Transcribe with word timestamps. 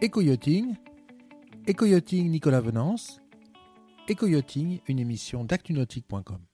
Éco-yachting, 0.00 0.76
Nicolas 2.30 2.60
Venance, 2.60 3.20
Éco-yachting, 4.06 4.78
une 4.86 5.00
émission 5.00 5.42
d'actunautique.com. 5.44 6.47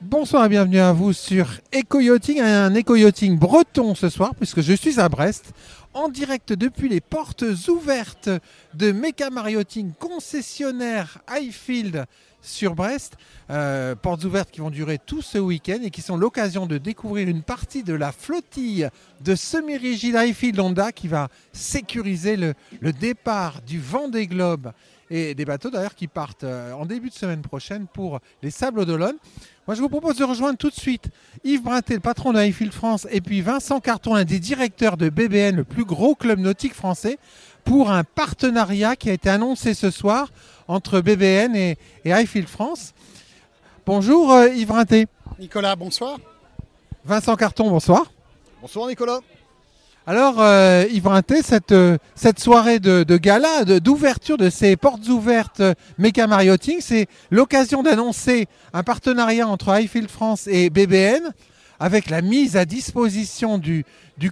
Bonsoir 0.00 0.46
et 0.46 0.48
bienvenue 0.48 0.80
à 0.80 0.92
vous 0.92 1.12
sur 1.12 1.48
Éco-yachting, 1.72 2.40
un 2.40 2.74
Éco-yachting 2.74 3.38
breton 3.38 3.94
ce 3.94 4.08
soir 4.08 4.34
puisque 4.34 4.60
je 4.60 4.72
suis 4.72 5.00
à 5.00 5.08
Brest 5.08 5.52
en 5.94 6.08
direct 6.08 6.52
depuis 6.52 6.88
les 6.88 7.00
portes 7.00 7.44
ouvertes 7.68 8.28
de 8.74 8.90
Meca 8.92 9.30
Marioting, 9.30 9.92
concessionnaire 9.98 11.18
Highfield 11.28 12.06
sur 12.42 12.74
Brest. 12.74 13.16
Euh, 13.50 13.94
portes 13.94 14.24
ouvertes 14.24 14.50
qui 14.50 14.60
vont 14.60 14.70
durer 14.70 14.98
tout 14.98 15.22
ce 15.22 15.38
week-end 15.38 15.78
et 15.82 15.90
qui 15.90 16.02
sont 16.02 16.16
l'occasion 16.16 16.66
de 16.66 16.76
découvrir 16.76 17.28
une 17.28 17.42
partie 17.42 17.82
de 17.82 17.94
la 17.94 18.12
flottille 18.12 18.88
de 19.22 19.34
semi-rigide 19.34 20.16
Highfield 20.16 20.58
Honda 20.60 20.92
qui 20.92 21.08
va 21.08 21.28
sécuriser 21.52 22.36
le, 22.36 22.54
le 22.80 22.92
départ 22.92 23.62
du 23.62 23.80
vent 23.80 24.08
des 24.08 24.26
globes 24.26 24.72
et 25.10 25.34
des 25.34 25.44
bateaux 25.44 25.70
d'ailleurs 25.70 25.94
qui 25.94 26.08
partent 26.08 26.44
euh, 26.44 26.72
en 26.72 26.86
début 26.86 27.08
de 27.08 27.14
semaine 27.14 27.42
prochaine 27.42 27.86
pour 27.92 28.20
les 28.42 28.50
Sables 28.50 28.86
d'Olonne. 28.86 29.16
Moi, 29.66 29.74
je 29.74 29.80
vous 29.80 29.88
propose 29.88 30.16
de 30.16 30.24
rejoindre 30.24 30.58
tout 30.58 30.70
de 30.70 30.74
suite 30.74 31.08
Yves 31.42 31.62
Brinté, 31.62 31.94
le 31.94 32.00
patron 32.00 32.32
de 32.32 32.38
Highfield 32.38 32.72
France, 32.72 33.06
et 33.10 33.20
puis 33.20 33.40
Vincent 33.40 33.80
Carton, 33.80 34.14
un 34.14 34.24
des 34.24 34.38
directeurs 34.38 34.96
de 34.96 35.08
BBN, 35.08 35.56
le 35.56 35.64
plus 35.64 35.84
gros 35.84 36.14
club 36.14 36.38
nautique 36.38 36.74
français, 36.74 37.18
pour 37.64 37.90
un 37.90 38.04
partenariat 38.04 38.96
qui 38.96 39.10
a 39.10 39.14
été 39.14 39.30
annoncé 39.30 39.72
ce 39.74 39.90
soir 39.90 40.28
entre 40.68 41.00
BBN 41.00 41.56
et, 41.56 41.78
et 42.04 42.12
Highfield 42.12 42.48
France. 42.48 42.92
Bonjour 43.86 44.32
euh, 44.32 44.48
Yves 44.48 44.68
Brinté. 44.68 45.06
Nicolas, 45.38 45.76
bonsoir. 45.76 46.18
Vincent 47.04 47.36
Carton, 47.36 47.70
bonsoir. 47.70 48.10
Bonsoir 48.60 48.88
Nicolas. 48.88 49.20
Alors, 50.06 50.38
euh, 50.38 50.84
Yves 50.90 51.08
cette, 51.42 51.72
euh, 51.72 51.96
cette 52.14 52.38
soirée 52.38 52.78
de, 52.78 53.16
gala, 53.16 53.64
d'ouverture 53.64 54.36
de, 54.36 54.50
ces 54.50 54.76
portes 54.76 55.08
ouvertes 55.08 55.60
euh, 55.60 55.72
Meca 55.96 56.26
Marioting, 56.26 56.76
c'est 56.80 57.06
l'occasion 57.30 57.82
d'annoncer 57.82 58.46
un 58.74 58.82
partenariat 58.82 59.48
entre 59.48 59.70
Highfield 59.70 60.10
France 60.10 60.46
et 60.46 60.68
BBN 60.68 61.32
avec 61.80 62.10
la 62.10 62.20
mise 62.20 62.54
à 62.58 62.66
disposition 62.66 63.56
du, 63.56 63.86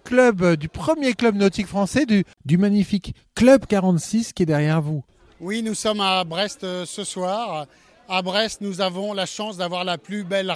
club, 0.05 0.43
euh, 0.43 0.57
du 0.57 0.69
premier 0.69 1.15
club 1.15 1.37
nautique 1.37 1.69
français, 1.69 2.05
du, 2.05 2.59
magnifique 2.59 3.15
Club 3.35 3.65
46 3.65 4.35
qui 4.35 4.43
est 4.43 4.47
derrière 4.47 4.83
vous. 4.83 5.03
Oui, 5.41 5.63
nous 5.63 5.75
sommes 5.75 6.03
à 6.03 6.23
Brest 6.25 6.67
ce 6.85 7.03
soir. 7.03 7.67
À 8.15 8.21
Brest, 8.21 8.61
nous 8.61 8.83
avons 8.83 9.15
la 9.15 9.25
chance 9.25 9.57
d'avoir 9.57 9.85
la 9.85 9.97
plus 9.97 10.23
belle 10.23 10.53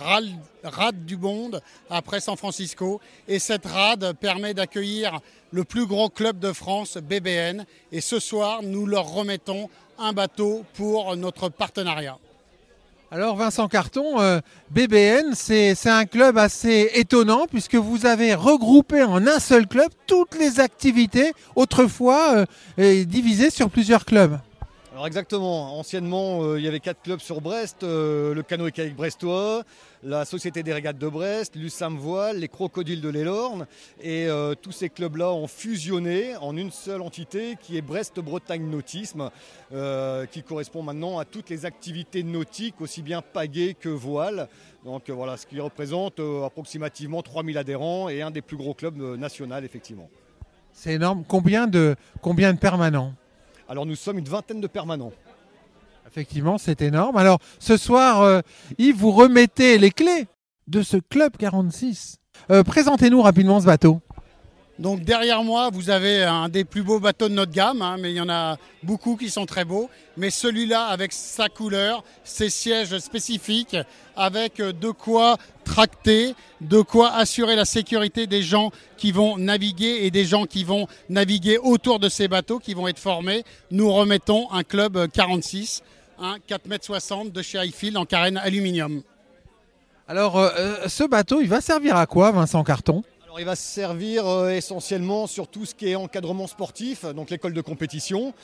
rade 0.62 1.06
du 1.06 1.16
monde 1.16 1.62
après 1.88 2.20
San 2.20 2.36
Francisco. 2.36 3.00
Et 3.28 3.38
cette 3.38 3.64
rade 3.64 4.12
permet 4.20 4.52
d'accueillir 4.52 5.20
le 5.52 5.64
plus 5.64 5.86
gros 5.86 6.10
club 6.10 6.38
de 6.38 6.52
France, 6.52 6.98
BBN. 6.98 7.64
Et 7.92 8.02
ce 8.02 8.20
soir, 8.20 8.60
nous 8.62 8.84
leur 8.84 9.06
remettons 9.06 9.70
un 9.98 10.12
bateau 10.12 10.66
pour 10.74 11.16
notre 11.16 11.48
partenariat. 11.48 12.18
Alors 13.10 13.36
Vincent 13.36 13.68
Carton, 13.68 14.20
euh, 14.20 14.41
BBN, 14.68 15.32
c'est 15.34 15.74
un 15.86 16.04
club 16.04 16.36
assez 16.36 16.91
étonnant 16.92 17.46
puisque 17.50 17.76
vous 17.76 18.04
avez 18.04 18.34
regroupé 18.34 19.02
en 19.02 19.26
un 19.26 19.38
seul 19.38 19.66
club 19.66 19.88
toutes 20.06 20.38
les 20.38 20.60
activités 20.60 21.32
autrefois 21.54 22.44
euh, 22.78 23.04
divisées 23.06 23.48
sur 23.48 23.70
plusieurs 23.70 24.04
clubs. 24.04 24.38
Alors 24.97 25.06
exactement, 25.06 25.78
anciennement 25.78 26.42
euh, 26.42 26.58
il 26.58 26.64
y 26.64 26.69
avait 26.69 26.80
quatre 26.80 27.02
clubs 27.02 27.20
sur 27.20 27.42
Brest, 27.42 27.83
euh, 27.83 28.33
le 28.33 28.42
canoë 28.42 28.72
kayak 28.72 28.97
brestois, 28.97 29.62
la 30.03 30.25
Société 30.25 30.62
des 30.62 30.72
régates 30.72 30.97
de 30.97 31.06
Brest, 31.06 31.55
l'USAM 31.55 31.98
Voile, 31.98 32.38
les 32.38 32.48
Crocodiles 32.48 33.03
de 33.03 33.11
l'Elorne 33.11 33.66
et 34.00 34.27
euh, 34.27 34.55
tous 34.55 34.72
ces 34.72 34.88
clubs-là 34.88 35.33
ont 35.33 35.48
fusionné 35.48 36.34
en 36.36 36.56
une 36.56 36.70
seule 36.70 37.03
entité 37.03 37.58
qui 37.61 37.77
est 37.77 37.83
Brest-Bretagne 37.83 38.65
Nautisme 38.70 39.28
qui 40.32 40.43
correspond 40.43 40.82
maintenant 40.82 41.19
à 41.19 41.26
toutes 41.26 41.50
les 41.50 41.66
activités 41.66 42.22
nautiques 42.22 42.81
aussi 42.81 43.03
bien 43.03 43.20
pagaie 43.20 43.76
que 43.78 43.91
voile. 43.91 44.49
Donc 44.87 45.10
voilà, 45.10 45.37
ce 45.37 45.47
qui 45.47 45.60
représente 45.60 46.22
approximativement 46.43 47.20
3000 47.20 47.59
adhérents 47.59 48.09
et 48.09 48.22
un 48.22 48.31
des 48.31 48.41
plus 48.41 48.56
gros 48.56 48.72
clubs 48.72 48.97
nationaux 49.19 49.59
effectivement. 49.62 50.09
C'est 50.72 50.94
énorme. 50.94 51.22
Combien 51.28 51.66
de 51.66 51.97
permanents? 52.59 53.12
Alors 53.69 53.84
nous 53.87 53.97
sommes 53.97 54.19
une 54.19 54.28
vingtaine 54.28 54.60
de 54.60 54.66
permanents. 54.66 55.12
Effectivement, 56.06 56.56
c'est 56.56 56.82
énorme. 56.82 57.16
Alors 57.16 57.41
ce 57.59 57.77
soir, 57.77 58.22
euh, 58.22 58.41
Yves, 58.78 58.97
vous 58.97 59.10
remettez 59.10 59.77
les 59.78 59.91
clés 59.91 60.27
de 60.69 60.82
ce 60.82 60.97
club 60.97 61.37
46. 61.37 62.19
Euh, 62.50 62.62
Présentez-nous 62.62 63.21
rapidement 63.22 63.60
ce 63.60 63.66
bateau. 63.66 64.00
Donc 64.78 65.04
derrière 65.04 65.42
moi, 65.42 65.70
vous 65.72 65.88
avez 65.88 66.22
un 66.22 66.48
des 66.50 66.64
plus 66.64 66.82
beaux 66.82 67.00
bateaux 67.00 67.28
de 67.28 67.34
notre 67.34 67.53
gamme, 67.53 67.81
hein, 67.81 67.97
mais 67.98 68.12
il 68.12 68.16
y 68.16 68.20
en 68.20 68.28
a 68.28 68.59
beaucoup 68.82 69.16
qui 69.16 69.31
sont 69.31 69.47
très 69.47 69.64
beaux. 69.64 69.88
Mais 70.19 70.28
celui-là, 70.28 70.87
avec 70.87 71.12
sa 71.12 71.48
couleur, 71.48 72.04
ses 72.25 72.50
sièges 72.50 72.98
spécifiques, 72.98 73.76
avec 74.16 74.60
euh, 74.60 74.72
de 74.72 74.91
quoi 74.91 75.38
tracter, 75.64 76.34
de 76.60 76.82
quoi 76.82 77.12
assurer 77.14 77.56
la 77.56 77.64
sécurité 77.64 78.26
des 78.26 78.42
gens 78.42 78.70
qui 78.98 79.12
vont 79.12 79.38
naviguer 79.38 80.04
et 80.04 80.10
des 80.10 80.26
gens 80.26 80.44
qui 80.44 80.62
vont 80.62 80.87
naviguer 81.08 81.58
autour 81.58 81.98
de 81.98 82.08
ces 82.08 82.28
bateaux 82.28 82.58
qui 82.58 82.75
vont 82.75 82.87
être 82.87 82.98
formés, 82.98 83.44
nous 83.70 83.91
remettons 83.91 84.50
un 84.53 84.62
club 84.62 84.97
euh, 84.98 85.06
46, 85.08 85.82
un 86.19 86.37
4,60 86.48 87.20
m 87.22 87.31
de 87.31 87.43
chez 87.43 87.58
Highfield 87.58 87.97
en 87.97 88.04
carène 88.04 88.37
aluminium. 88.37 89.03
Alors 90.08 90.38
euh, 90.38 90.50
euh, 90.56 90.88
ce 90.88 91.04
bateau, 91.04 91.41
il 91.41 91.48
va 91.48 91.60
servir 91.60 91.97
à 91.97 92.06
quoi, 92.06 92.31
Vincent 92.31 92.62
Carton? 92.62 93.03
Il 93.38 93.44
va 93.44 93.56
se 93.56 93.62
servir 93.62 94.26
euh, 94.26 94.50
essentiellement 94.50 95.26
sur 95.26 95.48
tout 95.48 95.66
ce 95.66 95.74
qui 95.74 95.88
est 95.88 95.94
encadrement 95.94 96.47
sportif, 96.47 97.04
donc 97.04 97.30
l'école 97.30 97.52
de 97.52 97.60
compétition. 97.60 98.34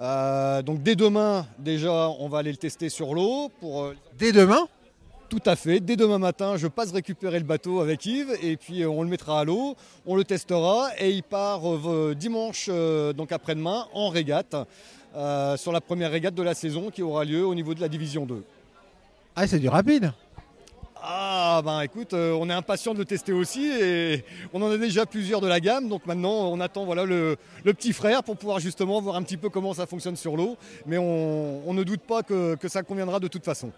Euh, 0.00 0.62
donc 0.62 0.82
dès 0.82 0.96
demain, 0.96 1.46
déjà, 1.58 2.08
on 2.18 2.28
va 2.28 2.38
aller 2.38 2.50
le 2.50 2.56
tester 2.56 2.88
sur 2.88 3.14
l'eau. 3.14 3.50
Pour 3.60 3.82
euh, 3.82 3.96
Dès 4.18 4.32
demain? 4.32 4.68
Tout 5.28 5.42
à 5.46 5.56
fait. 5.56 5.80
Dès 5.80 5.96
demain 5.96 6.18
matin, 6.18 6.56
je 6.56 6.66
passe 6.66 6.92
récupérer 6.92 7.38
le 7.38 7.44
bateau 7.44 7.80
avec 7.80 8.04
Yves 8.04 8.36
et 8.42 8.56
puis 8.56 8.84
on 8.84 9.02
le 9.02 9.08
mettra 9.08 9.40
à 9.40 9.44
l'eau, 9.44 9.76
on 10.04 10.14
le 10.14 10.24
testera 10.24 10.90
et 10.98 11.10
il 11.10 11.22
part 11.22 11.62
dimanche, 12.14 12.68
donc 13.16 13.32
après-demain, 13.32 13.86
en 13.94 14.10
régate 14.10 14.54
euh, 15.14 15.58
sur 15.58 15.72
la 15.72 15.82
première 15.82 16.10
régate 16.10 16.34
de 16.34 16.42
la 16.42 16.54
saison 16.54 16.90
qui 16.90 17.02
aura 17.02 17.24
lieu 17.24 17.44
au 17.44 17.54
niveau 17.54 17.74
de 17.74 17.80
la 17.80 17.88
division 17.88 18.24
2. 18.24 18.42
Ah, 19.36 19.46
c'est 19.46 19.58
du 19.58 19.68
rapide. 19.68 20.12
Ah 21.04 21.60
ben 21.64 21.80
écoute, 21.80 22.12
euh, 22.12 22.32
on 22.38 22.48
est 22.48 22.52
impatient 22.52 22.94
de 22.94 22.98
le 23.00 23.04
tester 23.04 23.32
aussi 23.32 23.66
et 23.72 24.24
on 24.52 24.62
en 24.62 24.70
a 24.70 24.78
déjà 24.78 25.04
plusieurs 25.04 25.40
de 25.40 25.48
la 25.48 25.58
gamme, 25.58 25.88
donc 25.88 26.06
maintenant 26.06 26.30
on 26.52 26.60
attend 26.60 26.84
voilà 26.84 27.04
le, 27.04 27.36
le 27.64 27.74
petit 27.74 27.92
frère 27.92 28.22
pour 28.22 28.36
pouvoir 28.36 28.60
justement 28.60 29.00
voir 29.00 29.16
un 29.16 29.22
petit 29.24 29.36
peu 29.36 29.48
comment 29.48 29.74
ça 29.74 29.86
fonctionne 29.86 30.14
sur 30.14 30.36
l'eau, 30.36 30.56
mais 30.86 30.98
on, 30.98 31.68
on 31.68 31.74
ne 31.74 31.82
doute 31.82 32.02
pas 32.02 32.22
que, 32.22 32.54
que 32.54 32.68
ça 32.68 32.84
conviendra 32.84 33.18
de 33.18 33.26
toute 33.26 33.44
façon. 33.44 33.72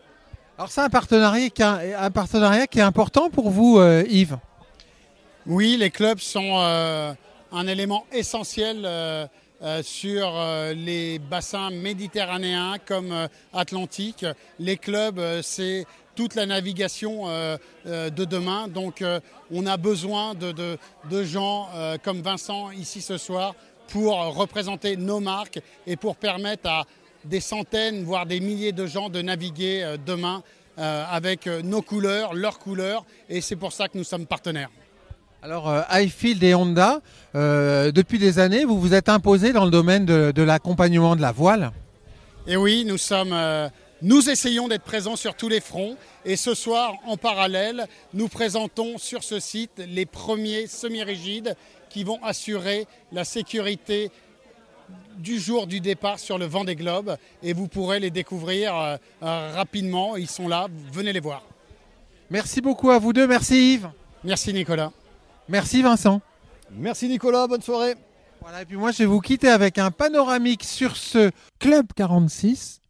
Alors 0.58 0.70
c'est 0.70 0.82
un 0.82 0.90
partenariat, 0.90 1.48
qui 1.48 1.62
est- 1.62 1.94
un 1.94 2.10
partenariat 2.10 2.66
qui 2.66 2.78
est 2.80 2.82
important 2.82 3.30
pour 3.30 3.48
vous, 3.48 3.78
euh, 3.78 4.04
Yves? 4.06 4.36
Oui, 5.46 5.76
les 5.78 5.90
clubs 5.90 6.18
sont 6.18 6.58
euh, 6.60 7.14
un 7.52 7.66
élément 7.66 8.04
essentiel 8.12 8.84
euh, 9.62 9.82
sur 9.82 10.32
euh, 10.36 10.74
les 10.74 11.18
bassins 11.18 11.70
méditerranéens 11.70 12.76
comme 12.84 13.12
euh, 13.12 13.28
Atlantique. 13.52 14.26
Les 14.58 14.76
clubs, 14.76 15.20
c'est 15.42 15.86
toute 16.14 16.34
la 16.34 16.46
navigation 16.46 17.26
de 17.84 18.24
demain. 18.24 18.68
Donc 18.68 19.02
on 19.50 19.66
a 19.66 19.76
besoin 19.76 20.34
de, 20.34 20.52
de- 20.52 21.24
gens 21.24 21.68
comme 22.04 22.20
Vincent 22.22 22.70
ici 22.70 23.00
ce 23.02 23.18
soir 23.18 23.56
pour 23.88 24.16
représenter 24.36 24.96
nos 24.96 25.18
marques 25.18 25.58
et 25.88 25.96
pour 25.96 26.14
permettre 26.14 26.68
à 26.68 26.84
des 27.24 27.40
centaines, 27.40 28.04
voire 28.04 28.26
des 28.26 28.38
milliers 28.38 28.70
de 28.70 28.86
gens 28.86 29.08
de 29.08 29.22
naviguer 29.22 29.96
demain 30.06 30.44
avec 30.76 31.46
nos 31.46 31.82
couleurs, 31.82 32.32
leurs 32.32 32.60
couleurs. 32.60 33.04
Et 33.28 33.40
c'est 33.40 33.56
pour 33.56 33.72
ça 33.72 33.88
que 33.88 33.98
nous 33.98 34.04
sommes 34.04 34.26
partenaires. 34.26 34.70
Alors 35.44 35.68
euh, 35.68 35.82
Highfield 35.90 36.42
et 36.42 36.54
Honda, 36.54 37.02
euh, 37.34 37.92
depuis 37.92 38.18
des 38.18 38.38
années, 38.38 38.64
vous 38.64 38.80
vous 38.80 38.94
êtes 38.94 39.10
imposé 39.10 39.52
dans 39.52 39.66
le 39.66 39.70
domaine 39.70 40.06
de, 40.06 40.32
de 40.34 40.42
l'accompagnement 40.42 41.16
de 41.16 41.20
la 41.20 41.32
voile. 41.32 41.70
Et 42.46 42.56
oui, 42.56 42.86
nous 42.86 42.96
sommes, 42.96 43.34
euh, 43.34 43.68
nous 44.00 44.30
essayons 44.30 44.68
d'être 44.68 44.84
présents 44.84 45.16
sur 45.16 45.34
tous 45.34 45.50
les 45.50 45.60
fronts. 45.60 45.98
Et 46.24 46.36
ce 46.36 46.54
soir, 46.54 46.94
en 47.06 47.18
parallèle, 47.18 47.86
nous 48.14 48.28
présentons 48.28 48.96
sur 48.96 49.22
ce 49.22 49.38
site 49.38 49.82
les 49.86 50.06
premiers 50.06 50.66
semi-rigides 50.66 51.56
qui 51.90 52.04
vont 52.04 52.24
assurer 52.24 52.86
la 53.12 53.26
sécurité 53.26 54.10
du 55.18 55.38
jour 55.38 55.66
du 55.66 55.80
départ 55.80 56.20
sur 56.20 56.38
le 56.38 56.46
vent 56.46 56.64
des 56.64 56.74
globes. 56.74 57.18
Et 57.42 57.52
vous 57.52 57.68
pourrez 57.68 58.00
les 58.00 58.10
découvrir 58.10 58.74
euh, 58.74 58.96
rapidement. 59.20 60.16
Ils 60.16 60.30
sont 60.30 60.48
là. 60.48 60.68
Venez 60.90 61.12
les 61.12 61.20
voir. 61.20 61.42
Merci 62.30 62.62
beaucoup 62.62 62.90
à 62.90 62.98
vous 62.98 63.12
deux, 63.12 63.26
merci 63.26 63.74
Yves. 63.74 63.90
Merci 64.24 64.54
Nicolas. 64.54 64.90
Merci 65.48 65.82
Vincent. 65.82 66.20
Merci 66.70 67.08
Nicolas, 67.08 67.46
bonne 67.46 67.62
soirée. 67.62 67.94
Voilà, 68.40 68.62
et 68.62 68.64
puis 68.64 68.76
moi 68.76 68.90
je 68.92 68.98
vais 68.98 69.06
vous 69.06 69.20
quitter 69.20 69.48
avec 69.48 69.78
un 69.78 69.90
panoramique 69.90 70.64
sur 70.64 70.96
ce 70.96 71.30
Club 71.58 71.86
46 71.94 72.80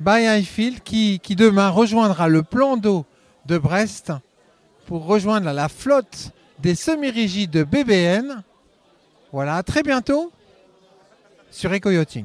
by 0.00 0.26
Highfield 0.26 0.82
qui, 0.82 1.20
qui 1.20 1.36
demain 1.36 1.70
rejoindra 1.70 2.28
le 2.28 2.42
plan 2.42 2.76
d'eau 2.76 3.06
de 3.46 3.56
Brest 3.58 4.12
pour 4.86 5.06
rejoindre 5.06 5.50
la 5.52 5.68
flotte 5.68 6.32
des 6.58 6.74
semi-rigides 6.74 7.50
de 7.50 7.64
BBN 7.64 8.42
Voilà, 9.32 9.56
à 9.56 9.62
très 9.62 9.82
bientôt 9.82 10.32
sur 11.50 11.72
EcoYachting. 11.72 12.24